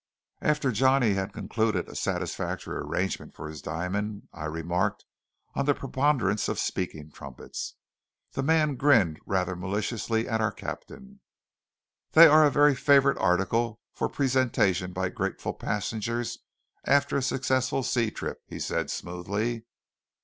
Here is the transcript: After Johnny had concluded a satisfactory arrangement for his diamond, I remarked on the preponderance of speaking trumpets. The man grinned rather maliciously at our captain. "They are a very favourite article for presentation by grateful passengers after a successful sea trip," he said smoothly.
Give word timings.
After 0.41 0.71
Johnny 0.71 1.13
had 1.13 1.31
concluded 1.31 1.87
a 1.87 1.93
satisfactory 1.95 2.75
arrangement 2.75 3.35
for 3.35 3.47
his 3.47 3.61
diamond, 3.61 4.27
I 4.33 4.45
remarked 4.45 5.05
on 5.53 5.65
the 5.65 5.75
preponderance 5.75 6.47
of 6.47 6.57
speaking 6.57 7.11
trumpets. 7.11 7.75
The 8.31 8.41
man 8.41 8.77
grinned 8.77 9.19
rather 9.27 9.55
maliciously 9.55 10.27
at 10.27 10.41
our 10.41 10.51
captain. 10.51 11.19
"They 12.13 12.25
are 12.25 12.43
a 12.45 12.49
very 12.49 12.73
favourite 12.73 13.19
article 13.19 13.79
for 13.93 14.09
presentation 14.09 14.91
by 14.91 15.09
grateful 15.09 15.53
passengers 15.53 16.39
after 16.83 17.15
a 17.17 17.21
successful 17.21 17.83
sea 17.83 18.09
trip," 18.09 18.41
he 18.47 18.59
said 18.59 18.89
smoothly. 18.89 19.67